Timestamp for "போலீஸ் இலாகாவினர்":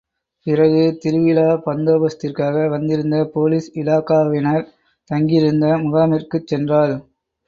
3.33-4.65